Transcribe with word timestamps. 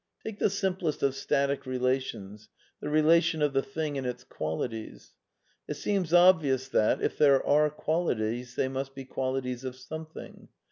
Take 0.23 0.39
the 0.39 0.49
simplest 0.49 1.03
of 1.03 1.13
static 1.13 1.67
relations, 1.67 2.49
the 2.79 2.89
relation 2.89 3.43
of 3.43 3.53
the 3.53 3.61
thing 3.61 3.99
and 3.99 4.07
its 4.07 4.23
qualities. 4.23 5.13
It 5.67 5.75
seems 5.75 6.11
obvious 6.11 6.67
that, 6.69 7.03
if 7.03 7.19
there 7.19 7.45
are 7.45 7.69
qualities, 7.69 8.55
they 8.55 8.67
must 8.67 8.95
be 8.95 9.05
qualities 9.05 9.63
of 9.63 9.75
something. 9.75 10.47